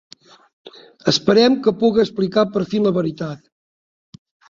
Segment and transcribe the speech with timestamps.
[1.11, 3.49] Esperem que puga explicar per fi la veritat.